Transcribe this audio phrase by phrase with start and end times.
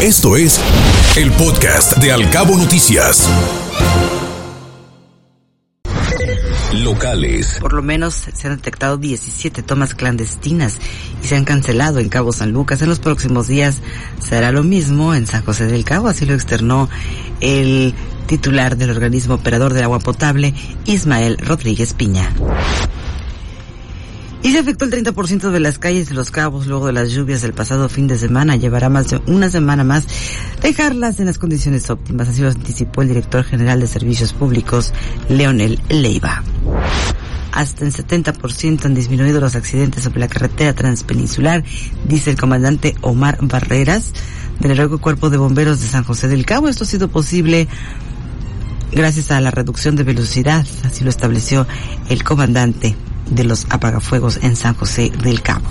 [0.00, 0.60] Esto es
[1.16, 3.28] el podcast de Alcabo Noticias.
[6.72, 7.58] Locales.
[7.60, 10.78] Por lo menos se han detectado 17 tomas clandestinas
[11.20, 12.80] y se han cancelado en Cabo San Lucas.
[12.80, 13.80] En los próximos días
[14.20, 16.88] será lo mismo en San José del Cabo, así lo externó
[17.40, 17.92] el
[18.28, 20.54] titular del organismo operador del agua potable,
[20.84, 22.32] Ismael Rodríguez Piña.
[24.42, 27.42] Y se afectó el 30% de las calles de Los Cabos luego de las lluvias
[27.42, 28.54] del pasado fin de semana.
[28.54, 30.06] Llevará más de una semana más
[30.62, 32.28] dejarlas en las condiciones óptimas.
[32.28, 34.92] Así lo anticipó el director general de Servicios Públicos,
[35.28, 36.44] Leonel Leiva.
[37.50, 41.64] Hasta en 70% han disminuido los accidentes sobre la carretera transpeninsular,
[42.06, 44.12] dice el comandante Omar Barreras
[44.60, 46.68] del Heroico Cuerpo de Bomberos de San José del Cabo.
[46.68, 47.66] Esto ha sido posible
[48.92, 51.66] gracias a la reducción de velocidad, así lo estableció
[52.08, 52.94] el comandante
[53.30, 55.68] de los apagafuegos en San José del Cabo.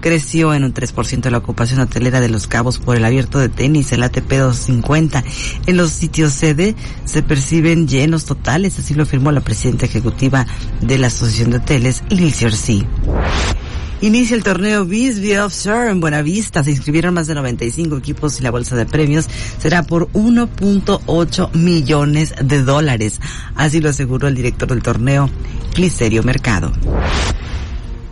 [0.00, 3.90] Creció en un 3% la ocupación hotelera de los cabos por el abierto de tenis,
[3.92, 5.24] el ATP 250.
[5.66, 6.74] En los sitios sede
[7.06, 10.46] se perciben llenos totales, así lo afirmó la presidenta ejecutiva
[10.82, 12.86] de la Asociación de Hoteles, Lil C.
[14.04, 16.62] Inicia el torneo Bisbee Offshore en Buenavista.
[16.62, 19.26] Se inscribieron más de 95 equipos y la bolsa de premios
[19.58, 23.18] será por 1.8 millones de dólares.
[23.54, 25.30] Así lo aseguró el director del torneo,
[25.74, 26.72] Clisterio Mercado.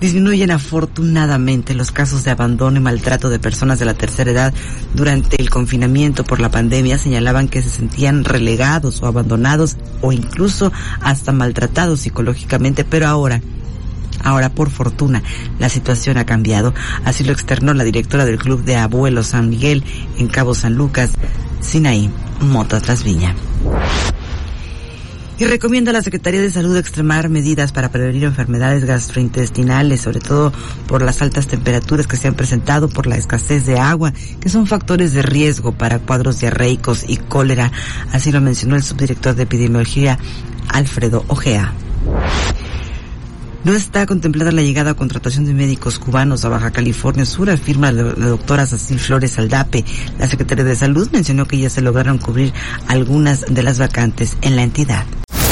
[0.00, 4.54] Disminuyen afortunadamente los casos de abandono y maltrato de personas de la tercera edad
[4.94, 6.98] durante el confinamiento por la pandemia.
[6.98, 13.40] Señalaban que se sentían relegados o abandonados o incluso hasta maltratados psicológicamente, pero ahora
[14.22, 15.22] Ahora, por fortuna,
[15.58, 16.74] la situación ha cambiado.
[17.04, 19.84] Así lo externó la directora del Club de Abuelos San Miguel
[20.18, 21.10] en Cabo San Lucas,
[21.60, 23.34] Sinaí Motas Las Viña.
[25.38, 30.50] Y recomienda a la Secretaría de Salud extremar medidas para prevenir enfermedades gastrointestinales, sobre todo
[30.86, 34.66] por las altas temperaturas que se han presentado por la escasez de agua, que son
[34.66, 37.70] factores de riesgo para cuadros diarreicos y cólera.
[38.12, 40.18] Así lo mencionó el subdirector de epidemiología,
[40.68, 41.74] Alfredo Ojea.
[43.66, 47.90] No está contemplada la llegada a contratación de médicos cubanos a Baja California Sur, afirma
[47.90, 49.84] la, doctora Cecil Flores Aldape.
[50.18, 52.54] La Secretaría de Salud mencionó que ya se lograron cubrir
[52.86, 55.04] algunas de las vacantes en la entidad.